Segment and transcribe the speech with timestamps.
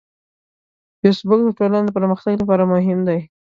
[0.99, 3.19] فېسبوک د ټولنې د پرمختګ لپاره مهم دی